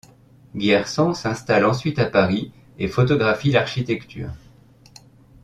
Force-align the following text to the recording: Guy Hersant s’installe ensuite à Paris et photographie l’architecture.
Guy 0.55 0.71
Hersant 0.73 1.13
s’installe 1.13 1.63
ensuite 1.63 1.99
à 1.99 2.07
Paris 2.07 2.51
et 2.79 2.87
photographie 2.87 3.51
l’architecture. 3.51 4.31